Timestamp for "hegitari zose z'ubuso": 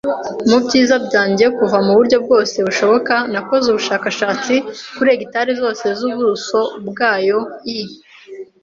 5.13-6.59